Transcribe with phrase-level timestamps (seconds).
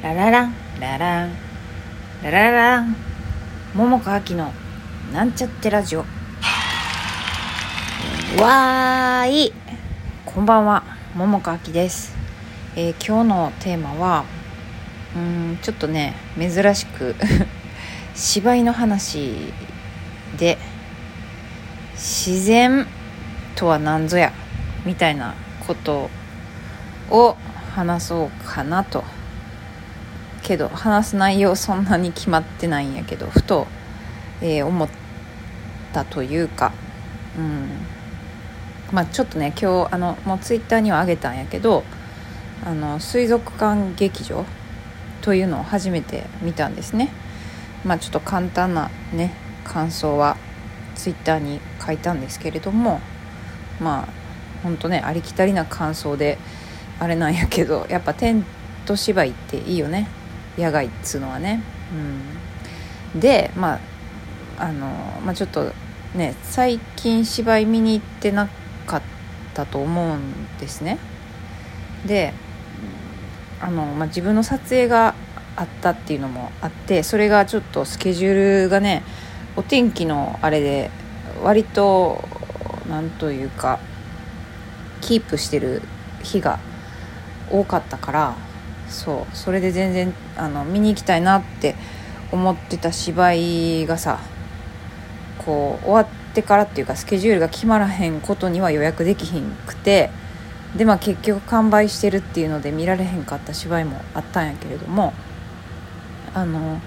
[0.00, 0.54] ラララン。
[0.78, 1.34] ララン。
[2.22, 2.94] ラララン。
[3.74, 4.52] 桃佳明の
[5.12, 6.04] なんちゃってラジオ。
[8.40, 9.52] わーい。
[10.24, 10.84] こんばんは。
[11.16, 12.14] 桃佳明です、
[12.76, 14.24] えー今日のテーマは
[15.16, 17.16] うーんちょっとね珍しく
[18.14, 19.52] 芝居の話
[20.38, 20.58] で
[21.94, 22.86] 自然
[23.56, 24.32] とは何ぞや
[24.84, 25.34] みたいな
[25.66, 26.08] こと
[27.10, 27.36] を
[27.74, 29.02] 話そうかなと
[30.48, 33.66] けど話す内容そんなに決まってないんやけどふと、
[34.40, 34.88] えー思っ
[35.92, 36.72] たというか
[37.36, 37.68] うん。
[38.90, 41.84] まあちょっとね今日あのもうツイッターにはあげたんやけど
[42.64, 44.46] あの水族館劇場
[45.20, 47.10] というのを初めて見たんですね。
[47.84, 49.34] まあちょっと簡単なね
[49.64, 50.38] 感想は
[50.94, 53.00] ツイッターに書いたんですけれども
[53.80, 56.38] まあほんとねありきたりな感想で
[56.98, 58.44] あれなんやけどやっぱテン
[58.86, 60.08] ト芝居っていいよね。
[60.58, 61.62] 野外っつうのはね。
[63.14, 63.20] うん。
[63.20, 63.80] でまあ
[64.58, 64.86] あの、
[65.24, 65.72] まあ、ちょっと
[66.14, 68.48] ね最近芝居見に行ってな
[68.86, 69.02] かっ
[69.54, 70.98] たと思うんですね。
[72.06, 72.32] で
[73.60, 75.14] あの、まあ、自分の撮影が
[75.56, 79.02] あったっていうのもあってそれがちょっとスケジュールがね
[79.56, 80.90] お天気のあれで
[81.42, 82.22] 割と
[82.88, 83.80] なんというか
[85.00, 85.82] キープしてる
[86.22, 86.60] 日が
[87.50, 88.36] 多かったから
[88.88, 89.36] そう。
[89.36, 91.74] それで全然あの見に行きたいなって
[92.32, 94.18] 思ってた芝居がさ
[95.38, 100.10] こう終わってからっていうかスケジュールが決まらへんことには予約できひんくて
[100.76, 105.14] でまあ結局完売してるっていうので見られへんかった芝居もあったんやけれども
[106.34, 106.80] あの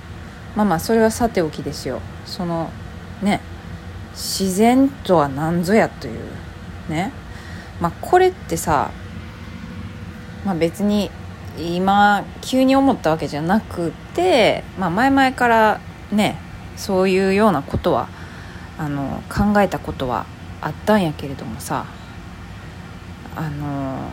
[0.56, 2.02] まあまあそれはさておきですよ。
[2.26, 2.70] その
[3.24, 3.42] ね
[4.12, 6.24] 自然とは何ぞやという
[6.90, 7.12] ね。
[7.80, 8.92] まあこれってさ
[10.46, 11.10] まあ別に
[11.58, 16.38] 今急に思ったわけじゃなくて、まあ、前々からね
[16.78, 18.08] そういうようなことは
[18.78, 20.26] あの考えたことは
[20.62, 21.86] あったんやけれどもさ
[23.36, 24.10] あの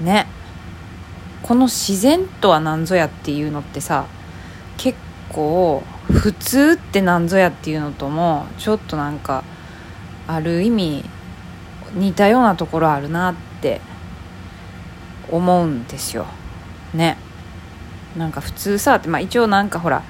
[0.00, 0.26] ね
[1.42, 4.06] この自然とは何ぞやっていうのってさ
[4.76, 4.98] 結
[5.30, 9.44] 構普通って何ぞやっていうのともちょっとなんか
[10.26, 11.04] ある意味
[11.94, 13.53] 似たようなところあるなって
[15.30, 16.26] 思うんですよ。
[16.92, 17.16] ね。
[18.16, 20.02] なんか普通さってまあ一応なんかほら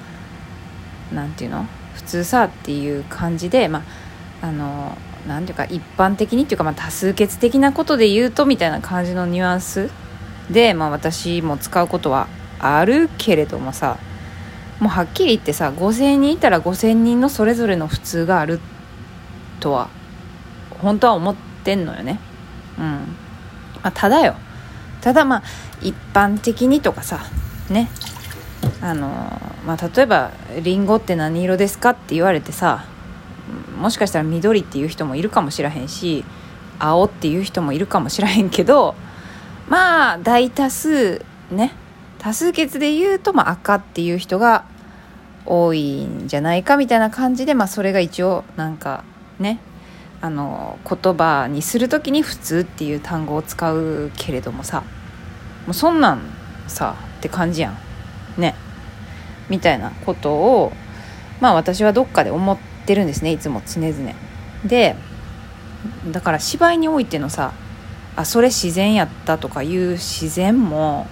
[1.13, 1.65] なんていうの？
[1.95, 3.83] 普通さっていう感じでま
[4.41, 9.89] ああのなんていうか一般的にっていうかまあ多数決的なことで言うとみたいな感じのニュアンス
[10.51, 12.27] でまあ私も使うことは
[12.59, 13.97] あるけれどもさ
[14.79, 18.59] もうはっきり言ってさ5,000人いたら5,000人のそれぞれの普通がある
[19.59, 19.89] とは
[20.81, 22.19] 本当は思ってんのよね。
[22.77, 22.99] うん、ま
[23.83, 24.35] あ、ただよ。
[25.05, 25.43] ただまあ
[25.83, 27.19] 一般的にとかさ
[27.69, 27.89] ね
[28.81, 29.07] あの
[29.67, 30.31] まあ例えば
[30.63, 32.85] 「リンゴって何色ですか?」って言われてさ
[33.79, 36.25] もしかしたら緑っていう人もいるかもしらへんし
[36.79, 38.95] 青っていう人もいるかもしらへんけど
[39.69, 41.73] まあ大多数ね
[42.17, 44.63] 多数決で言うと、まあ、赤っていう人が
[45.45, 49.03] 多いんじゃないかみたいな感じで、まあ、それが一応なんか
[49.37, 49.59] ね
[50.19, 54.81] あの言葉にする時に「普通」っていう単語を使うけれどもさ
[55.65, 56.21] もうそんなん
[56.67, 57.77] さって感じやん。
[58.37, 58.55] ね。
[59.49, 60.73] みたいなことを
[61.39, 64.13] まあ私はどっかで思ってるんですねいつも常々。
[64.65, 64.95] で
[66.11, 67.53] だから芝居においてのさ
[68.15, 71.07] あそれ自然やったとかいう自然も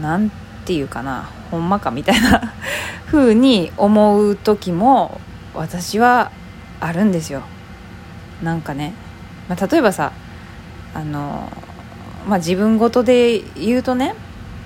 [0.00, 0.30] なん
[0.64, 2.52] ていうかなほんまかみたいな
[3.06, 5.20] 風に思う時も
[5.54, 6.30] 私は
[6.80, 7.42] あるんですよ。
[8.42, 8.92] なんかね、
[9.48, 10.12] まあ、例えばさ
[10.94, 11.50] あの
[12.28, 14.14] まあ自分事で言うとね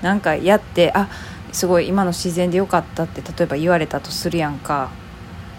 [0.01, 1.09] なんかやってあ
[1.51, 4.91] すごい今の自然でよかったって例えば言われたとするやんか。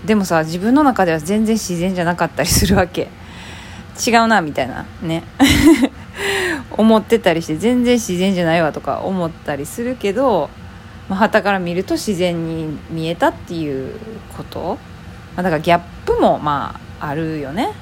[0.05, 3.09] でもさ自分の中では全然自然じゃなかったりするわけ。
[4.07, 4.85] 違うなみたいな。
[5.03, 5.25] ね。
[6.77, 10.51] 思ってたりして全然自然じゃないわとか思ったりするけど
[11.09, 13.99] まあ、から見ると自然に見えたっていう
[14.37, 14.79] こと、
[15.37, 17.73] まあ、だからギャップもまああるよね、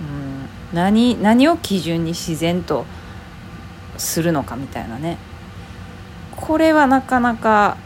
[0.00, 2.86] うん、何何を基準に自然と
[3.98, 5.18] するのかみたいなね。
[6.36, 7.76] これはなかなか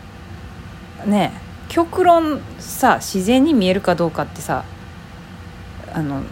[1.05, 1.33] ね
[1.69, 4.65] 極論さ自然に見えるかどうかってさ
[5.93, 6.23] あの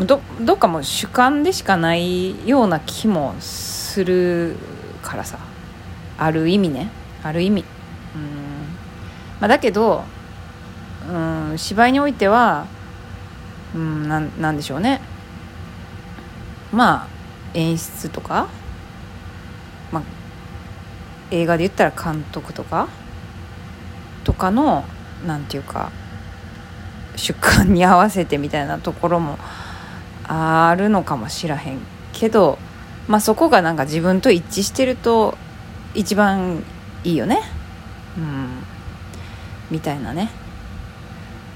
[0.00, 4.56] どどっかも主観でしかないような気もする
[5.02, 5.38] からさ。
[6.16, 6.88] ある意味ね。
[7.22, 7.64] ある意味。
[8.14, 8.22] うん、
[9.40, 10.04] まあ、だけど
[11.08, 12.66] うん芝居においては
[13.74, 15.00] うんなんなんでしょうね。
[16.72, 17.08] まあ
[17.54, 18.48] 演出とか、
[21.30, 22.88] 映画で言ったら監督とか？
[24.24, 24.84] とかの
[25.26, 25.92] なんていうか
[27.16, 29.38] 出刊に合わせてみたいなところも
[30.26, 31.78] あるのかもしらへん
[32.12, 32.58] けど、
[33.06, 35.36] まあ、そこがなんか自分と一致してると
[35.94, 36.64] 一番
[37.04, 37.42] いいよね。
[38.16, 38.62] うん。
[39.70, 40.30] みたいなね。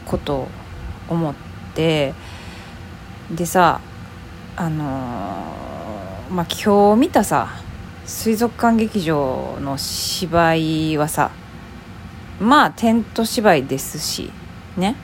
[0.05, 0.49] ことを
[1.09, 1.35] 思っ
[1.75, 2.15] て。
[3.31, 3.81] でさ
[4.57, 7.49] あのー、まあ今日見たさ
[8.09, 11.31] 水族館劇場の芝居はさ
[12.41, 14.33] まあテント芝居ですし
[14.79, 14.97] ね。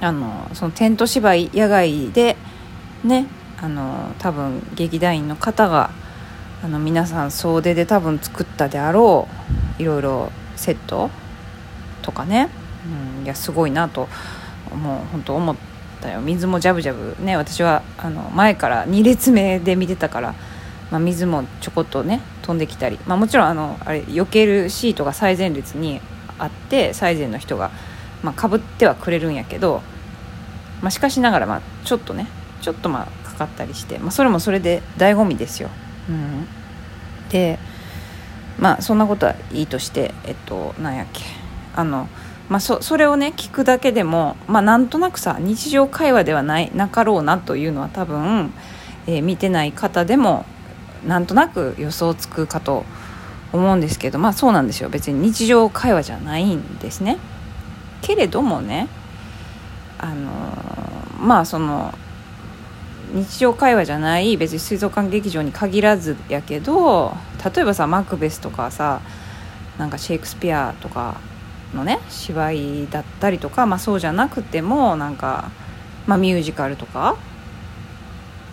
[0.00, 2.36] あのそのテント芝居野外で
[3.02, 3.26] ね
[3.60, 5.90] あの多分劇団員の方が
[6.62, 9.28] あの皆さん総出で多分作ったであろ
[9.78, 11.10] ういろいろセット
[12.02, 12.50] とかね、
[13.18, 14.08] うん、いやすごいなと
[14.72, 15.56] もう本当思っ
[16.00, 16.20] たよ。
[16.20, 20.34] 水もジャブジャブね私はあの前から2列目で見てたから、
[20.90, 26.00] まあ、水もちょこっとね飛んできたり、まあ、もちろんあのあれ避けるシートが最前列に
[26.38, 27.70] あって最前の人が、
[28.22, 29.82] まあ、かぶってはくれるんやけど、
[30.82, 32.26] まあ、しかしながら、まあ、ちょっとね
[32.60, 35.70] ちょっとまあかかったりして、まあ、それもそれで醍醐味ですよ。
[36.08, 36.46] うん、
[37.30, 37.58] で
[38.58, 41.22] まあそんなことはいいとしてえっとなんやっけ
[41.74, 42.08] あの
[42.48, 48.52] まあ、そそれをね聞くだけでも、まあ、なんとなくさ日常会話ではないなかろうなというのは多分、
[49.06, 50.44] えー、見てない方でも
[51.06, 52.84] なんとなく予想つくかと
[53.52, 54.88] 思うんですけどまあそうなんですよ。
[54.88, 57.18] 別に日常会話じゃないんですね。
[58.02, 58.88] けれどもね
[59.98, 61.92] あのー、まあその
[63.12, 67.14] 日常会話じゃない別に水族館劇場に限らずやけど
[67.54, 69.00] 例えばさマクベスとかさ
[69.78, 71.20] なんかシェイクスピアとか
[71.74, 75.50] のね芝居だったりとか、まあ、そうじゃなくてもなんか、
[76.06, 77.16] まあ、ミュージカルとか、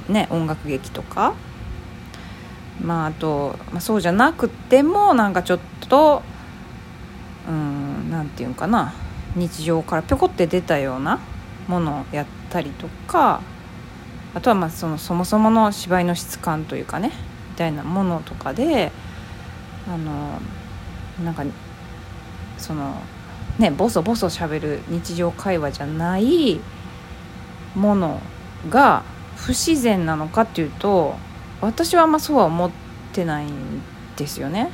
[0.10, 1.36] ね、音楽劇とか、
[2.81, 6.21] まあ、あと、まあ、そうじゃなくてもなんかちょっと
[7.47, 8.94] うんなんていうかな。
[9.38, 11.19] 日常からぴょこって出たような
[11.68, 13.41] ものをやったりとか
[14.33, 17.12] あとはまあそのそもそもの芝居の質感というかね
[17.51, 18.91] みたいなものとかで
[19.88, 20.39] あの
[21.24, 21.44] なんか
[22.57, 23.01] その
[23.59, 26.59] ねボソボソしゃべる日常会話じゃない
[27.75, 28.19] もの
[28.69, 29.03] が
[29.35, 31.15] 不自然なのかっていうと
[31.62, 32.71] 私はあんまそうは思っ
[33.13, 33.81] てないん
[34.15, 34.69] ですよね。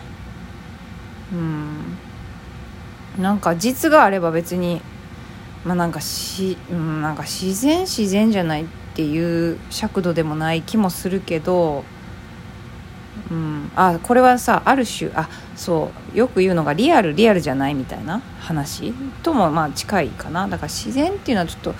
[1.31, 1.97] うん。
[3.21, 4.81] なんか実があれば別に
[5.63, 8.65] まあなんかし、うん、なんか自然自然じゃないっ
[8.95, 11.83] ていう尺度でもない気もするけど
[13.31, 18.93] うん、あこれはさある種あそうよく言うのがリアルリアルじゃないみたいな話
[19.23, 20.47] ともまあ近いかな。
[20.47, 21.75] だから自然っていうのはちょっと、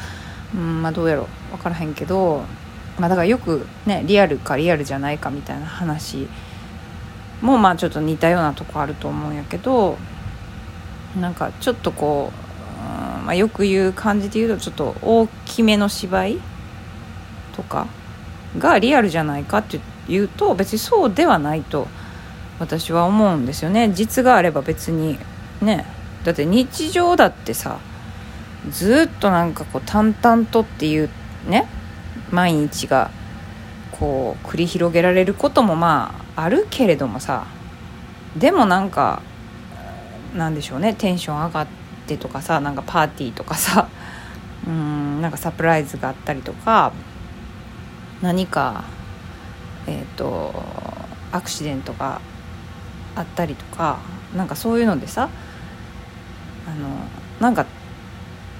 [0.55, 1.57] うんまあ、どうやろう。
[1.57, 2.43] 分からへんけど、
[2.99, 6.27] まあ、だからよくねリアルかリアルじゃないかみたいな話
[7.41, 9.97] もまあちょっと似たようなとこあると思うんやけど
[11.19, 16.39] なんかちょっとこう、うんまあ、よく言う感じで言うとちょっと大きめの芝居
[17.55, 17.87] とか
[18.57, 21.87] がリアルじゃないかっていうと別にそうではないと
[22.59, 23.91] 私は思うんですよね。
[23.93, 25.17] 実があれば別に
[25.61, 25.85] ね
[26.23, 27.79] だって日常だってさ
[28.69, 31.09] ずっとなんかこう淡々とっていう
[31.47, 31.67] ね
[32.31, 33.11] 毎日が
[33.91, 37.45] こう繰り広げられることもまああるけれどもさ
[38.35, 39.21] でもなんか
[40.35, 41.67] なんでしょうねテンション上がっ
[42.07, 43.87] てとかさなんかパーティーとかさ
[44.67, 46.91] うんなんかサプライズがあったりとか
[48.21, 48.83] 何か
[49.85, 50.53] えっ、ー、と
[51.31, 52.19] アクシデントが
[53.15, 53.99] あったりとか
[54.35, 55.29] なんかそういうのでさ
[56.67, 56.89] あの
[57.39, 57.65] なんか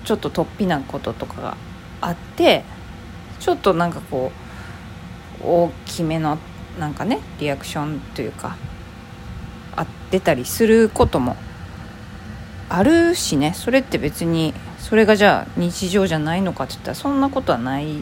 [0.03, 1.57] ちょっと突飛なこととかが
[2.01, 2.63] あって
[3.43, 4.31] ちょっとなんかこ
[5.41, 6.37] う大きめの
[6.79, 8.55] なんかねリアクションというか
[9.75, 11.35] あってたりすることも
[12.69, 13.53] あるしね。
[13.53, 18.01] それって別にそれがじゃあ日常じゃないのかって言ったらそんなことはない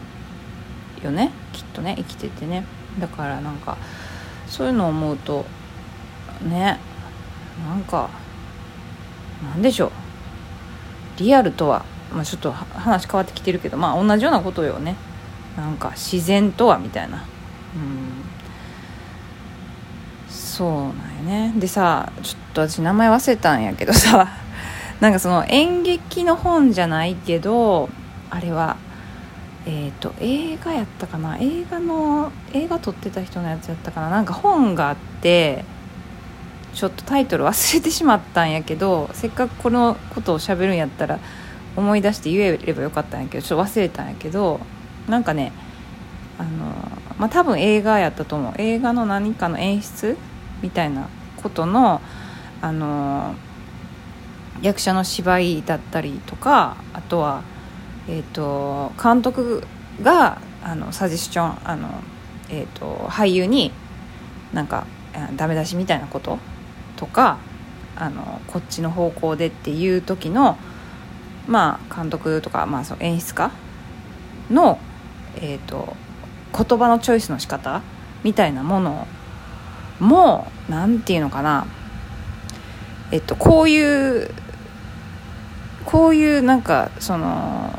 [1.02, 1.32] よね。
[1.52, 2.64] きっとね生きててね。
[3.00, 3.76] だからなんか
[4.46, 5.44] そういうのを思うと
[6.48, 6.78] ね
[7.68, 8.10] なんか
[9.42, 9.90] なんでしょう。
[11.18, 11.84] リアルとは、
[12.14, 14.94] まあ、ちょっと話変わってきてるけどまあ同じようなことよね。
[15.56, 17.18] なんか自然とはみたいな。
[17.18, 17.22] うん。
[20.28, 20.92] そうなんよ
[21.24, 21.52] ね。
[21.56, 24.28] でさちょっと私名前忘れたんやけどさ
[25.00, 27.88] なんかその演劇の本じゃないけど
[28.30, 28.76] あれは
[29.64, 31.36] えーと、映画やったかな。
[31.38, 34.10] 映画の映画撮ってた人のやつやったかな。
[34.10, 35.64] なんか本があって
[36.74, 41.18] ちょっとタイトル忘れてしまったんやけどせっかくこのことをしゃべるんやったら
[41.76, 44.60] 思い出して言えればよかったんやけどちょっと忘れたんやけど
[45.08, 45.52] なんかね
[46.38, 46.50] あの
[47.18, 48.54] まあ多分映画やったと思う。
[48.58, 50.16] 映画の何かの演出
[50.62, 51.08] みたいな
[51.42, 52.00] ことの
[52.60, 53.34] あの
[54.62, 57.42] 役者の芝居だったりとかあとは、
[58.08, 59.64] えーと、監督
[60.00, 61.88] があのサジェスチョンあの、
[62.48, 63.72] えーと、俳優に
[64.52, 64.86] なんか
[65.36, 66.38] ダメ出しみたいなこと
[66.96, 67.38] とか
[67.96, 70.56] あのこっちの方向でっていう時の
[71.48, 73.50] まあ監督とか、まあ、その演出家
[74.48, 74.78] の、
[75.36, 75.96] えーと、
[76.56, 77.82] 言葉のチョイスの仕方
[78.22, 79.06] みたいなもの
[80.00, 81.66] も何て言うのかな。
[83.10, 84.30] えっとこういう
[85.84, 87.70] こういうなんかその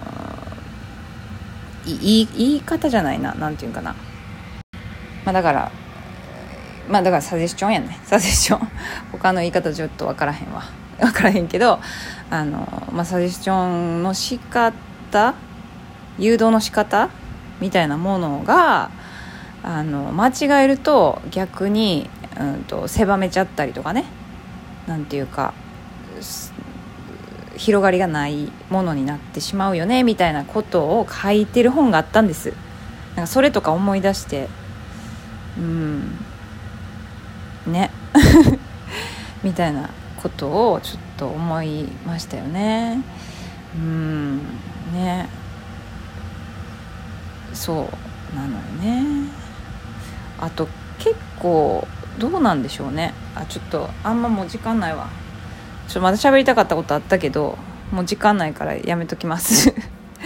[1.85, 3.33] いい言い方じゃないな。
[3.33, 3.95] 何て言うかな。
[5.25, 5.71] まあだから
[6.89, 7.99] まあだからサジェスチョンやね。
[8.03, 8.67] サジェスチョン
[9.11, 10.63] 他の言い方ちょっと分からへんわ。
[10.99, 11.79] 分からへんけど
[12.29, 15.33] あの、まあ、サジェスチョンの仕方
[16.19, 17.09] 誘導の仕方
[17.59, 18.91] みたいなものが
[19.63, 24.05] あの間違えると逆に、うんと、狭めちゃったりとかね。
[24.87, 25.53] なんていうか
[27.55, 32.53] 広がりがないものになってしまうよねみたいなことを書いてる本があったんです。
[33.15, 34.49] なんかそれとか思い出して。
[35.57, 36.17] うん。
[37.67, 37.91] ね。
[39.43, 39.89] みたいな
[40.21, 43.01] ことをちょっと思いましたよね。
[43.75, 44.39] うん。
[44.93, 45.29] ね。
[47.53, 47.89] そ
[48.33, 49.29] うなのよね。
[50.39, 50.67] あと
[50.99, 51.87] 結構
[52.19, 53.13] どうなんでしょうね。
[53.35, 55.09] あちょっとあんまもう時間ないわ。
[55.87, 57.57] ちょっとまた喋りたかったことあったけど
[57.91, 59.73] もう時間ないからやめときます。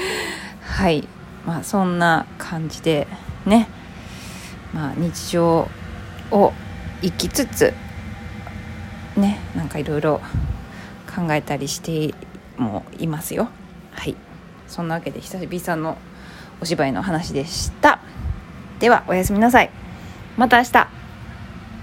[0.64, 1.08] はい。
[1.46, 3.08] まあそんな感じで
[3.46, 3.68] ね。
[4.74, 5.70] まあ日常
[6.32, 6.54] を
[7.02, 7.74] 生きつつ
[9.16, 10.22] ねなんかいろいろ
[11.16, 12.14] 考えたりして
[12.58, 13.50] もいますよ。
[13.92, 14.16] はい。
[14.68, 15.98] そんなわけで久々の
[16.62, 18.00] お芝居の話でした。
[18.80, 19.70] ではおやすみなさい。
[20.38, 20.97] また明日。